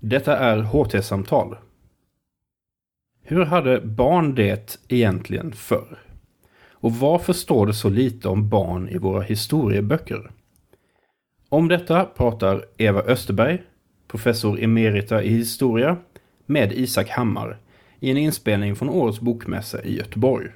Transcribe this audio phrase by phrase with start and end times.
[0.00, 1.56] Detta är HT-samtal.
[3.22, 5.98] Hur hade barn det egentligen förr?
[6.72, 10.30] Och varför står det så lite om barn i våra historieböcker?
[11.48, 13.62] Om detta pratar Eva Österberg,
[14.08, 15.96] professor emerita i historia,
[16.46, 17.58] med Isak Hammar
[18.00, 20.48] i en inspelning från årets bokmässa i Göteborg.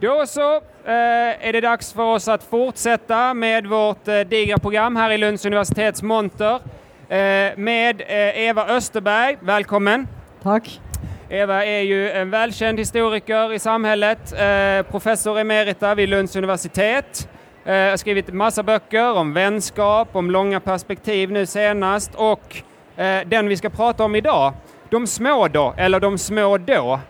[0.00, 4.96] Då så eh, är det dags för oss att fortsätta med vårt eh, digra program
[4.96, 6.60] här i Lunds universitets monter
[7.08, 9.36] med eh, Eva Österberg.
[9.40, 10.08] Välkommen!
[10.42, 10.80] Tack!
[11.28, 17.28] Eva är ju en välkänd historiker i samhället, eh, professor emerita vid Lunds universitet.
[17.64, 22.62] Eh, har skrivit massa böcker om vänskap, om långa perspektiv nu senast och
[22.96, 24.52] eh, den vi ska prata om idag,
[24.90, 27.00] De små då, eller De små då.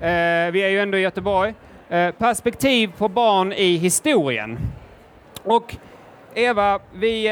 [0.00, 1.54] Eh, vi är ju ändå i Göteborg.
[1.88, 4.58] Eh, perspektiv på barn i historien.
[5.44, 5.76] Och
[6.34, 7.30] Eva, vi...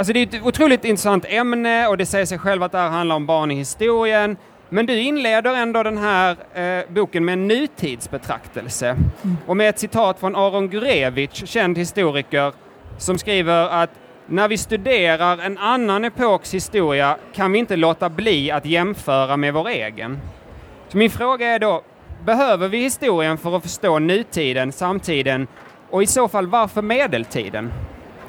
[0.00, 2.88] Alltså det är ett otroligt intressant ämne och det säger sig själv att det här
[2.88, 4.36] handlar om barn i historien.
[4.68, 9.36] Men du inleder ändå den här eh, boken med en nutidsbetraktelse mm.
[9.46, 12.52] och med ett citat från Aron Gurevich, känd historiker,
[12.98, 13.90] som skriver att
[14.26, 19.54] när vi studerar en annan epoks historia kan vi inte låta bli att jämföra med
[19.54, 20.18] vår egen.
[20.88, 21.82] Så min fråga är då,
[22.24, 25.46] behöver vi historien för att förstå nutiden, samtiden
[25.90, 27.72] och i så fall varför medeltiden?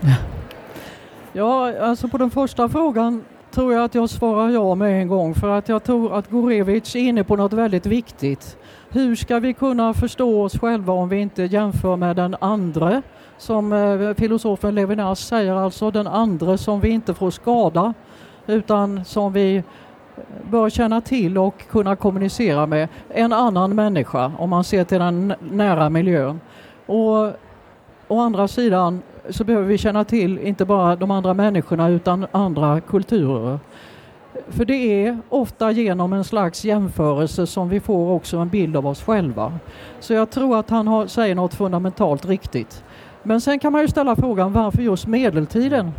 [0.01, 0.15] Ja,
[1.39, 5.49] alltså på den första frågan tror jag att jag svarar ja med en gång för
[5.49, 8.57] att jag tror att Gorevic är inne på något väldigt viktigt.
[8.89, 13.01] Hur ska vi kunna förstå oss själva om vi inte jämför med den andra?
[13.37, 17.93] Som eh, filosofen Levinas säger, alltså den andra som vi inte får skada
[18.47, 19.63] utan som vi
[20.49, 22.87] bör känna till och kunna kommunicera med.
[23.09, 26.39] En annan människa om man ser till den nära miljön.
[26.85, 27.33] Och
[28.07, 32.81] å andra sidan så behöver vi känna till inte bara de andra människorna utan andra
[32.81, 33.59] kulturer.
[34.49, 38.87] För det är ofta genom en slags jämförelse som vi får också en bild av
[38.87, 39.59] oss själva.
[39.99, 42.83] Så jag tror att han har, säger något fundamentalt riktigt.
[43.23, 45.91] Men sen kan man ju ställa frågan varför just medeltiden?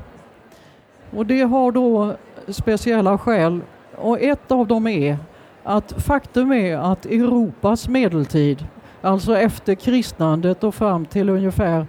[1.17, 2.15] Och det har då
[2.49, 3.61] speciella skäl
[3.97, 5.17] och ett av dem är
[5.63, 8.67] att faktum är att Europas medeltid,
[9.01, 11.87] alltså efter kristnandet och fram till ungefär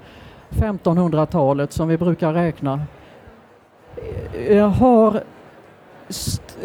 [0.53, 2.81] 1500-talet som vi brukar räkna
[4.77, 5.23] har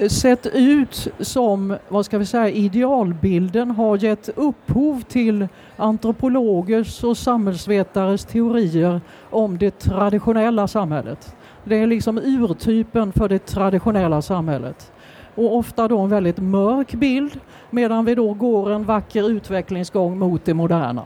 [0.09, 8.25] sett ut som, vad ska vi säga, idealbilden har gett upphov till antropologers och samhällsvetares
[8.25, 9.01] teorier
[9.31, 11.37] om det traditionella samhället.
[11.65, 14.93] Det är liksom urtypen för det traditionella samhället.
[15.35, 17.41] Och ofta då en väldigt mörk bild
[17.71, 21.03] medan vi då går en vacker utvecklingsgång mot det moderna.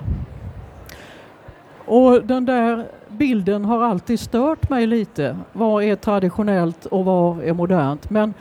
[1.86, 5.36] Och den där bilden har alltid stört mig lite.
[5.52, 8.10] Vad är traditionellt och vad är modernt?
[8.10, 8.34] Men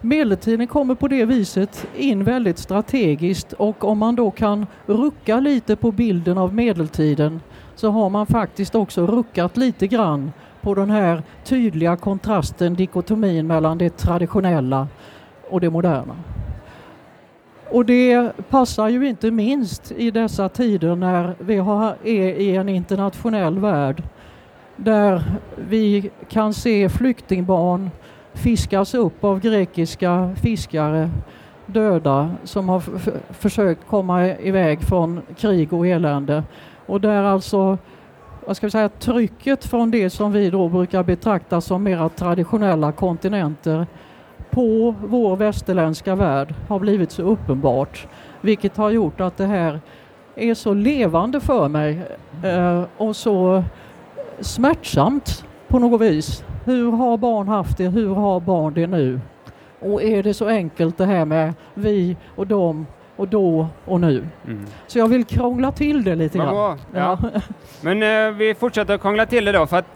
[0.00, 5.76] medeltiden kommer på det viset in väldigt strategiskt och om man då kan rucka lite
[5.76, 7.40] på bilden av medeltiden
[7.74, 13.78] så har man faktiskt också ruckat lite grann på den här tydliga kontrasten, dikotomin mellan
[13.78, 14.88] det traditionella
[15.50, 16.16] och det moderna.
[17.70, 22.68] Och det passar ju inte minst i dessa tider när vi har, är i en
[22.68, 24.02] internationell värld
[24.76, 25.22] där
[25.56, 27.90] vi kan se flyktingbarn
[28.34, 31.10] fiskas upp av grekiska fiskare
[31.66, 32.82] döda som har
[33.32, 36.42] försökt komma iväg från krig och elände.
[36.86, 37.78] Och där alltså
[38.46, 42.92] vad ska vi säga, trycket från det som vi då brukar betrakta som mera traditionella
[42.92, 43.86] kontinenter
[44.56, 48.06] på vår västerländska värld har blivit så uppenbart.
[48.40, 49.80] Vilket har gjort att det här
[50.34, 52.00] är så levande för mig
[52.44, 53.64] eh, och så
[54.40, 56.44] smärtsamt på något vis.
[56.64, 57.88] Hur har barn haft det?
[57.88, 59.20] Hur har barn det nu?
[59.80, 62.86] Och är det så enkelt det här med vi och dem
[63.16, 64.26] och då och nu?
[64.46, 64.66] Mm.
[64.86, 66.56] Så jag vill krångla till det lite grann.
[66.56, 66.76] Ja.
[66.94, 67.18] ja.
[67.80, 69.86] Men eh, vi fortsätter krångla till det då för att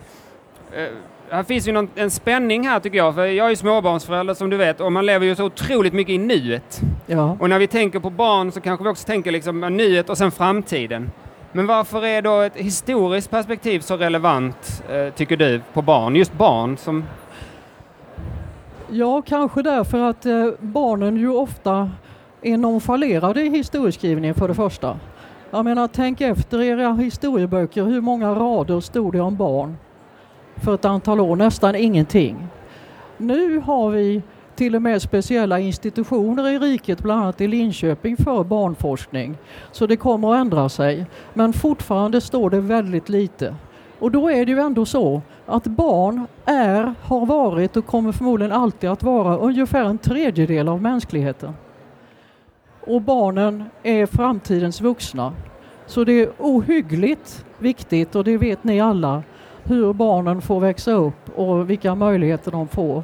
[0.72, 0.88] eh,
[1.30, 4.56] här finns ju någon, en spänning här tycker jag, för jag är småbarnsförälder som du
[4.56, 6.80] vet och man lever ju så otroligt mycket i nuet.
[7.06, 7.36] Ja.
[7.41, 10.30] Och när vi tänker på barn så kanske vi också tänker liksom nuet och sen
[10.30, 11.10] framtiden.
[11.53, 16.16] Men varför är då ett historiskt perspektiv så relevant, eh, tycker du, på barn?
[16.16, 17.04] Just barn som...
[18.88, 21.91] Ja, kanske därför att eh, barnen ju ofta
[22.42, 24.98] är nonchalerade i historieskrivningen för det första.
[25.50, 29.77] Jag menar, tänk efter era historieböcker, hur många rader stod det om barn?
[30.60, 32.48] För ett antal år, nästan ingenting.
[33.16, 34.22] Nu har vi
[34.54, 39.36] till och med speciella institutioner i riket, bland annat i Linköping, för barnforskning.
[39.72, 41.07] Så det kommer att ändra sig.
[41.34, 43.54] Men fortfarande står det väldigt lite.
[43.98, 48.53] Och då är det ju ändå så att barn är, har varit och kommer förmodligen
[48.53, 51.53] alltid att vara ungefär en tredjedel av mänskligheten.
[52.86, 55.33] Och barnen är framtidens vuxna.
[55.86, 59.22] Så det är ohyggligt viktigt, och det vet ni alla,
[59.70, 63.02] hur barnen får växa upp och vilka möjligheter de får.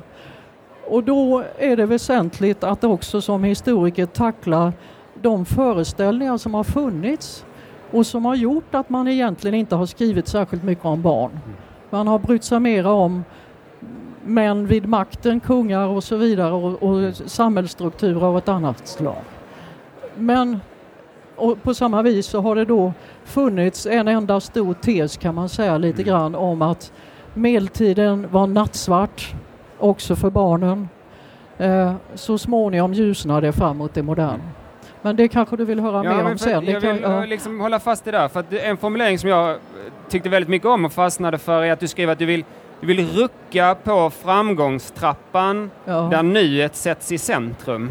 [0.87, 4.73] Och då är det väsentligt att också som historiker tackla
[5.23, 7.45] de föreställningar som har funnits
[7.91, 11.41] och som har gjort att man egentligen inte har skrivit särskilt mycket om barn.
[11.91, 13.25] Man har brytt sig mera om
[14.25, 19.23] män vid makten, kungar och så vidare och, och samhällsstrukturer av ett annat slag.
[20.17, 20.59] Men
[21.37, 22.93] och på samma vis så har det då
[23.25, 26.15] funnits en enda stor tes kan man säga lite mm.
[26.15, 26.93] grann om att
[27.35, 29.35] medeltiden var nattsvart
[29.79, 30.89] också för barnen.
[31.59, 34.41] Eh, så småningom ljusnade det framåt det moderna.
[35.03, 36.67] Men det kanske du vill höra ja, mer om sen?
[36.67, 37.25] Jag vill kan, ja.
[37.25, 39.57] liksom hålla fast i det där, för en formulering som jag
[40.09, 42.45] tyckte väldigt mycket om och fastnade för är att du skriver att du vill,
[42.81, 46.09] du vill rucka på framgångstrappan ja.
[46.11, 47.91] där nuet sätts i centrum.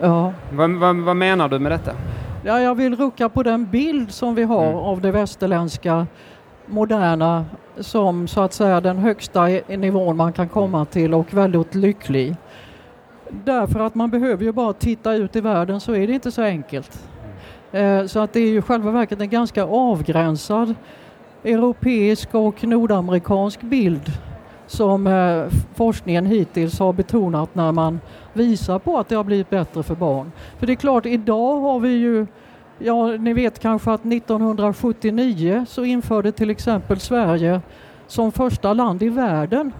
[0.00, 0.32] Ja.
[0.52, 1.92] Vad, vad, vad menar du med detta?
[2.46, 4.76] Ja, jag vill rucka på den bild som vi har mm.
[4.76, 6.06] av det västerländska
[6.66, 7.44] moderna
[7.76, 12.36] som så att säga den högsta nivån man kan komma till och väldigt lycklig.
[13.30, 16.42] Därför att man behöver ju bara titta ut i världen så är det inte så
[16.42, 17.08] enkelt.
[17.72, 20.74] Eh, så att det är ju själva verket en ganska avgränsad
[21.44, 24.12] europeisk och nordamerikansk bild
[24.66, 25.44] som eh,
[25.74, 28.00] forskningen hittills har betonat när man
[28.32, 30.32] visar på att det har blivit bättre för barn.
[30.58, 32.26] För det är klart, idag har vi ju
[32.78, 37.60] Ja, ni vet kanske att 1979 så införde till exempel Sverige
[38.06, 39.72] som första land i världen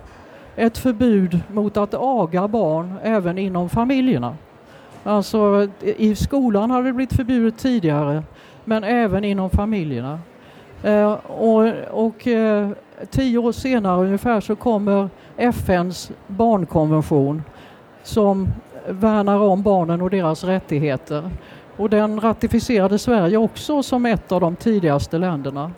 [0.57, 4.37] ett förbud mot att aga barn även inom familjerna.
[5.05, 8.23] Alltså i skolan hade det blivit förbjudet tidigare
[8.65, 10.19] men även inom familjerna.
[10.83, 12.71] Eh, och, och eh,
[13.11, 17.43] tio år senare ungefär så kommer FNs barnkonvention
[18.02, 18.49] som
[18.88, 21.31] värnar om barnen och deras rättigheter.
[21.76, 25.73] Och den ratificerade Sverige också som ett av de tidigaste länderna.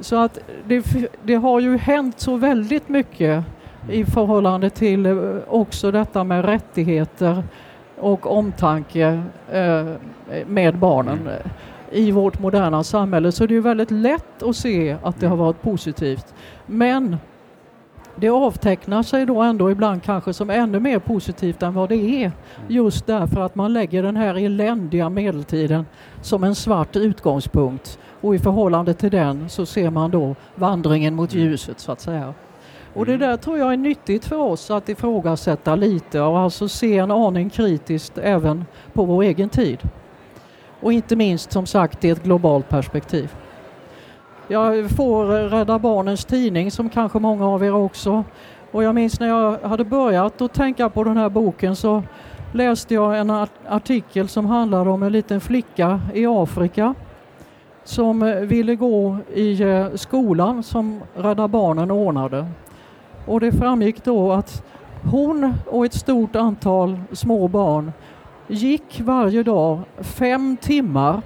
[0.00, 0.84] Så att det,
[1.22, 3.44] det har ju hänt så väldigt mycket
[3.90, 5.14] i förhållande till eh,
[5.48, 7.42] också detta med rättigheter
[7.98, 9.22] och omtanke
[9.52, 9.86] eh,
[10.46, 11.38] med barnen mm
[11.90, 13.32] i vårt moderna samhälle.
[13.32, 16.34] Så det är väldigt lätt att se att det har varit positivt.
[16.66, 17.16] Men
[18.16, 22.32] det avtecknar sig då ändå ibland kanske som ännu mer positivt än vad det är.
[22.68, 25.86] Just därför att man lägger den här eländiga medeltiden
[26.22, 31.34] som en svart utgångspunkt och i förhållande till den så ser man då vandringen mot
[31.34, 31.46] mm.
[31.46, 32.34] ljuset så att säga.
[32.94, 33.28] Och det mm.
[33.28, 37.50] där tror jag är nyttigt för oss att ifrågasätta lite och alltså se en aning
[37.50, 39.78] kritiskt även på vår egen tid.
[40.80, 43.34] Och inte minst som sagt i ett globalt perspektiv.
[44.48, 48.24] Jag får Rädda Barnens tidning som kanske många av er också.
[48.70, 52.02] Och jag minns när jag hade börjat att tänka på den här boken så
[52.52, 56.94] läste jag en artikel som handlade om en liten flicka i Afrika
[57.84, 62.46] som eh, ville gå i eh, skolan som Rädda Barnen ordnade.
[63.26, 64.64] Och det framgick då att
[65.10, 67.92] hon och ett stort antal små barn
[68.48, 71.22] gick varje dag fem timmar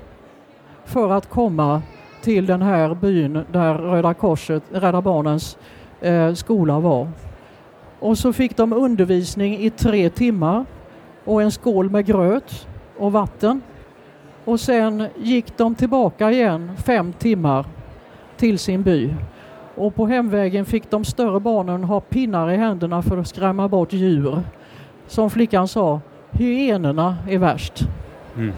[0.85, 1.83] för att komma
[2.23, 5.59] till den här byn där Röda Korset, Rädda Barnens
[6.01, 7.09] eh, skola var.
[8.01, 10.65] Och så fick de undervisning i tre timmar
[11.25, 12.69] och en skål med gröt
[12.99, 13.63] och vatten.
[14.45, 17.67] Och sen gick de tillbaka igen fem timmar
[18.37, 19.15] till sin by.
[19.75, 23.93] Och på hemvägen fick de större barnen ha pinnar i händerna för att skrämma bort
[23.93, 24.43] djur.
[25.07, 26.01] Som flickan sa,
[26.33, 27.83] hyenorna är värst.
[28.37, 28.53] Mm.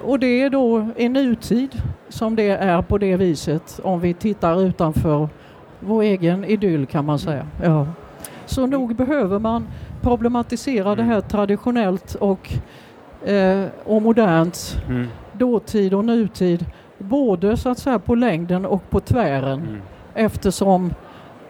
[0.00, 4.62] Och det är då i nutid som det är på det viset om vi tittar
[4.62, 5.28] utanför
[5.80, 7.46] vår egen idyll kan man säga.
[7.62, 7.86] Ja.
[8.46, 9.66] Så nog behöver man
[10.00, 12.52] problematisera det här traditionellt och,
[13.28, 15.06] eh, och modernt, mm.
[15.32, 16.66] dåtid och nutid,
[16.98, 19.80] både så att säga på längden och på tvären mm.
[20.14, 20.94] eftersom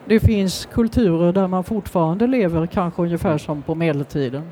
[0.04, 4.42] det finns kulturer där man fortfarande lever kanske ungefär som på medeltiden.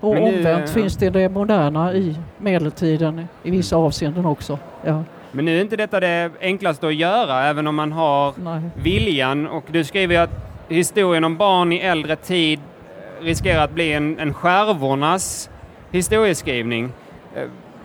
[0.00, 0.74] Och nu, omvänt ja.
[0.74, 4.58] finns det det moderna i medeltiden i vissa avseenden också.
[4.84, 5.04] Ja.
[5.32, 8.60] Men nu är inte detta det enklaste att göra, även om man har Nej.
[8.74, 9.48] viljan.
[9.48, 10.30] Och du skriver ju att
[10.68, 12.60] historien om barn i äldre tid
[13.20, 15.50] riskerar att bli en, en skärvornas
[15.90, 16.92] historieskrivning.
[17.36, 17.42] Eh,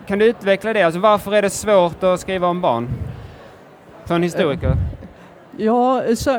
[0.08, 0.84] kan du utveckla det?
[0.84, 2.90] Alltså varför är det svårt att skriva om barn?
[4.06, 4.76] För en historiker?
[5.58, 6.30] Ja, så,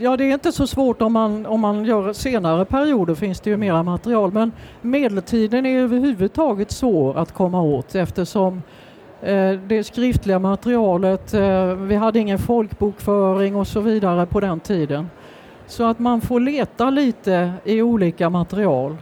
[0.00, 3.50] ja, det är inte så svårt om man, om man gör senare perioder finns det
[3.50, 8.62] ju mera material men medeltiden är överhuvudtaget svår att komma åt eftersom
[9.22, 15.10] eh, det skriftliga materialet, eh, vi hade ingen folkbokföring och så vidare på den tiden.
[15.66, 18.96] Så att man får leta lite i olika material.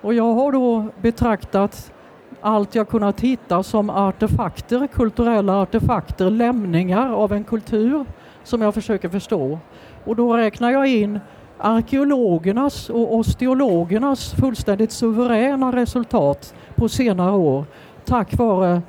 [0.00, 1.92] Och jag har då betraktat
[2.40, 8.04] allt jag kunnat hitta som artefakter, kulturella artefakter, lämningar av en kultur
[8.46, 9.58] som jag försöker förstå.
[10.04, 11.20] Och då räknar jag in
[11.58, 17.64] arkeologernas och osteologernas fullständigt suveräna resultat på senare år
[18.04, 18.82] tack vare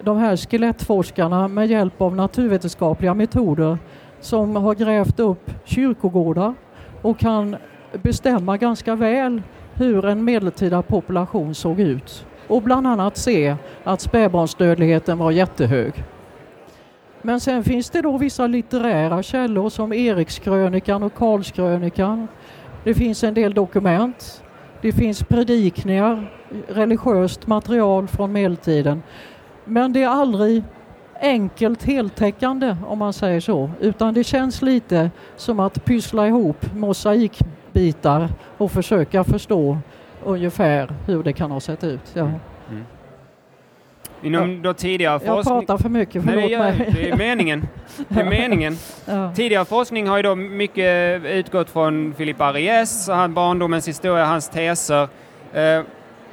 [0.00, 3.78] de här skelettforskarna med hjälp av naturvetenskapliga metoder
[4.20, 6.54] som har grävt upp kyrkogårdar
[7.02, 7.56] och kan
[8.02, 9.42] bestämma ganska väl
[9.74, 16.04] hur en medeltida population såg ut och bland annat se att spädbarnsdödligheten var jättehög.
[17.22, 22.28] Men sen finns det då vissa litterära källor som Erikskrönikan och Karlskrönikan.
[22.84, 24.42] Det finns en del dokument.
[24.80, 26.32] Det finns predikningar,
[26.68, 29.02] religiöst material från medeltiden.
[29.64, 30.62] Men det är aldrig
[31.20, 38.28] enkelt heltäckande om man säger så, utan det känns lite som att pyssla ihop mosaikbitar
[38.58, 39.78] och försöka förstå
[40.24, 42.12] ungefär hur det kan ha sett ut.
[42.14, 42.22] Ja.
[42.22, 42.40] Mm.
[44.22, 45.36] Inom då tidigare forskning...
[45.36, 46.92] Jag pratar för mycket, förlåt Nej, mig.
[46.94, 47.68] Det är meningen.
[48.08, 48.76] Det är meningen.
[49.04, 49.32] ja.
[49.34, 55.02] Tidigare forskning har ju då mycket utgått från Philip Ariès, barndomens historia, hans teser.
[55.52, 55.82] Eh,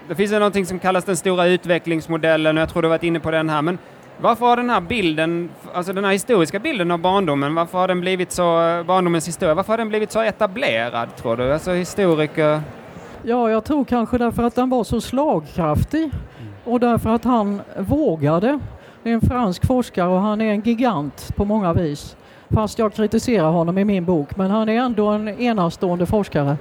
[0.07, 3.19] det finns ju någonting som kallas den stora utvecklingsmodellen och jag tror du varit inne
[3.19, 3.61] på den här.
[3.61, 3.77] Men
[4.21, 8.01] varför har den här bilden, alltså den här historiska bilden av barndomen, varför har den
[8.01, 8.43] blivit så,
[8.87, 11.53] barndomens historia, varför har den blivit så etablerad tror du?
[11.53, 12.61] Alltså historiker...
[13.23, 16.11] Ja, jag tror kanske därför att den var så slagkraftig
[16.63, 18.59] och därför att han vågade.
[19.03, 22.15] Det är en fransk forskare och han är en gigant på många vis.
[22.49, 26.57] Fast jag kritiserar honom i min bok, men han är ändå en enastående forskare.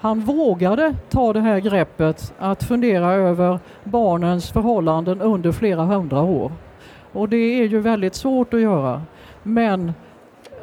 [0.00, 6.52] Han vågade ta det här greppet att fundera över barnens förhållanden under flera hundra år.
[7.12, 9.02] Och det är ju väldigt svårt att göra.
[9.42, 9.92] Men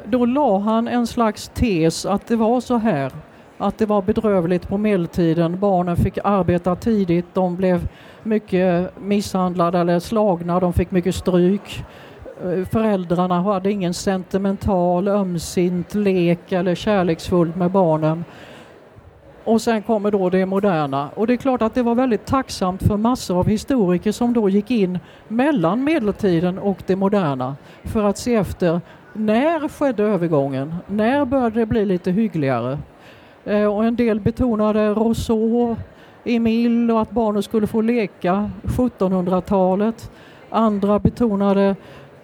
[0.04, 3.12] då la han en slags tes att det var så här
[3.60, 5.60] att det var bedrövligt på medeltiden.
[5.60, 7.88] Barnen fick arbeta tidigt, de blev
[8.22, 11.84] mycket misshandlade eller slagna, de fick mycket stryk.
[12.44, 18.24] Eh, föräldrarna hade ingen sentimental, ömsint lek eller kärleksfullt med barnen.
[19.44, 21.10] Och sen kommer då det moderna.
[21.14, 24.48] Och det är klart att det var väldigt tacksamt för massor av historiker som då
[24.48, 24.98] gick in
[25.28, 28.80] mellan medeltiden och det moderna för att se efter
[29.12, 30.74] när skedde övergången?
[30.86, 32.78] När började det bli lite hyggligare?
[33.44, 35.76] Eh, och en del betonade Rousseau,
[36.24, 40.10] Emile och att barnen skulle få leka 1700-talet.
[40.50, 41.76] Andra betonade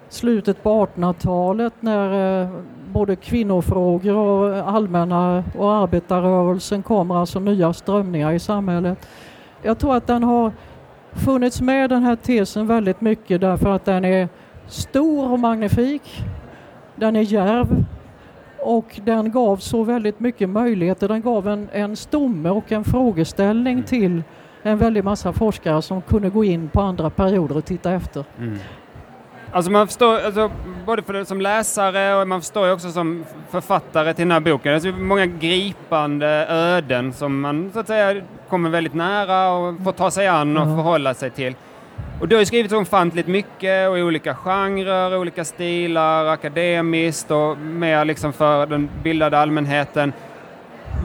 [0.09, 2.49] slutet på 1800-talet när eh,
[2.93, 9.07] både kvinnofrågor och allmänna och arbetarrörelsen kommer, alltså nya strömningar i samhället.
[9.61, 10.51] Jag tror att den har
[11.11, 14.29] funnits med den här tesen väldigt mycket därför att den är
[14.67, 16.23] stor och magnifik.
[16.95, 17.85] Den är järv
[18.61, 21.07] och den gav så väldigt mycket möjligheter.
[21.07, 24.23] Den gav en, en stomme och en frågeställning till
[24.63, 28.23] en väldig massa forskare som kunde gå in på andra perioder och titta efter.
[28.39, 28.57] Mm.
[29.51, 30.51] Alltså man förstår, alltså,
[30.85, 34.39] både för det, som läsare och man förstår ju också som författare till den här
[34.39, 34.73] boken.
[34.73, 40.11] Alltså många gripande öden som man så att säga kommer väldigt nära och får ta
[40.11, 40.75] sig an och mm.
[40.75, 41.55] förhålla sig till.
[42.21, 47.31] Och du har ju skrivit så ofantligt mycket och i olika genrer, olika stilar, akademiskt
[47.31, 50.13] och mer liksom för den bildade allmänheten.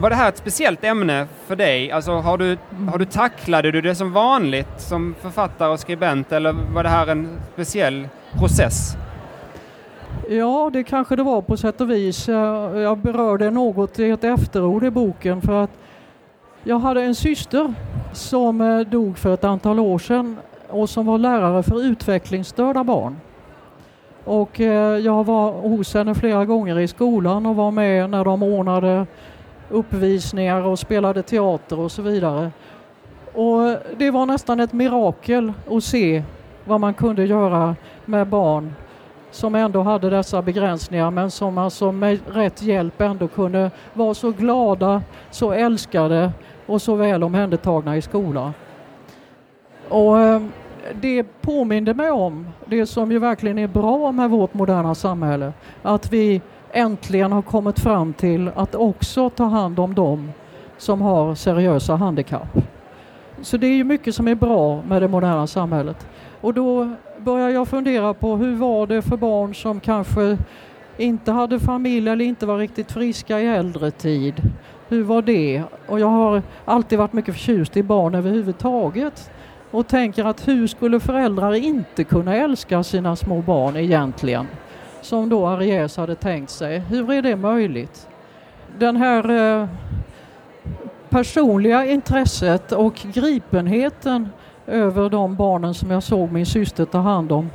[0.01, 1.91] Var det här ett speciellt ämne för dig?
[1.91, 2.57] Alltså har du,
[2.91, 7.07] har du tacklade du det som vanligt som författare och skribent eller var det här
[7.07, 8.07] en speciell
[8.39, 8.95] process?
[10.29, 12.27] Ja, det kanske det var på sätt och vis.
[12.27, 15.71] Jag berörde något i ett efterord i boken för att
[16.63, 17.73] jag hade en syster
[18.13, 20.37] som eh, dog för ett antal år sedan
[20.73, 23.17] och som var lärare för utvecklingsstörda barn.
[24.25, 28.43] Och eh, jag var hos henne flera gånger i skolan och var med när de
[28.43, 29.05] ordnade
[29.69, 32.51] uppvisningar och spelade teater och så vidare.
[33.33, 36.23] Och det var nästan ett mirakel att se
[36.65, 37.75] vad man kunde göra
[38.05, 38.73] med barn
[39.31, 44.31] som ändå hade dessa begränsningar men som alltså med rätt hjälp ändå kunde vara så
[44.31, 45.01] glada,
[45.31, 46.31] så älskade
[46.65, 48.53] och så väl omhändertagna i skolan.
[49.89, 50.41] Och eh,
[51.01, 55.53] det påminde mig om det som ju verkligen är bra med vårt moderna samhälle.
[55.81, 60.31] Att vi äntligen har kommit fram till att också ta hand om dem
[60.77, 62.57] som har seriösa handikapp.
[63.41, 66.07] Så det är ju mycket som är bra med det moderna samhället.
[66.41, 70.37] Och då börjar jag fundera på hur var det för barn som kanske
[70.97, 74.51] inte hade familj eller inte var riktigt friska i äldre tid.
[74.87, 75.63] Hur var det?
[75.87, 79.31] Och jag har alltid varit mycket förtjust i barn överhuvudtaget
[79.73, 84.47] och tänker att hur skulle föräldrar inte kunna älska sina små barn egentligen?
[85.01, 86.79] Som då Ariès hade tänkt sig.
[86.79, 88.07] Hur är det möjligt?
[88.79, 89.29] den här
[89.61, 89.67] eh,
[91.09, 94.29] personliga intresset och gripenheten
[94.67, 97.49] över de barnen som jag såg min syster ta hand om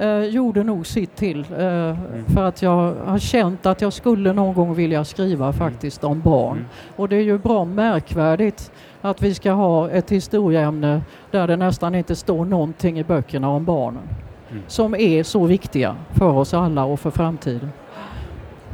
[0.00, 1.46] eh, gjorde nog sitt till.
[1.58, 2.24] Eh, mm.
[2.26, 5.58] För att jag har känt att jag skulle någon gång vilja skriva mm.
[5.58, 6.56] faktiskt om barn.
[6.56, 6.68] Mm.
[6.96, 11.94] Och det är ju bra märkvärdigt att vi ska ha ett historieämne där det nästan
[11.94, 14.08] inte står någonting i böckerna om barnen.
[14.50, 14.62] Mm.
[14.66, 17.72] Som är så viktiga för oss alla och för framtiden.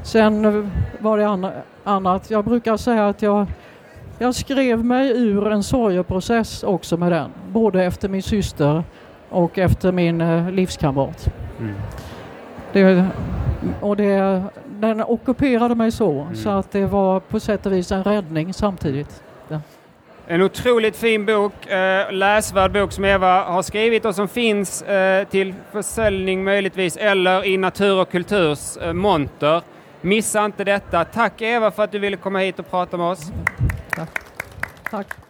[0.03, 1.53] Sen var det
[1.85, 2.31] annat.
[2.31, 3.47] Jag brukar säga att jag,
[4.19, 7.31] jag skrev mig ur en sorgeprocess också med den.
[7.53, 8.85] Både efter min syster
[9.29, 11.29] och efter min eh, livskamrat.
[11.61, 11.75] Mm.
[12.73, 13.07] Det,
[13.81, 16.35] och det, den ockuperade mig så, mm.
[16.35, 19.23] så att det var på sätt och vis en räddning samtidigt.
[20.31, 25.29] En otroligt fin bok, eh, läsvärd bok som Eva har skrivit och som finns eh,
[25.29, 29.63] till försäljning möjligtvis eller i Natur och kulturs eh, monter.
[30.01, 31.05] Missa inte detta.
[31.05, 33.33] Tack Eva för att du ville komma hit och prata med oss.
[33.91, 34.11] Tack.
[34.91, 35.28] Tack.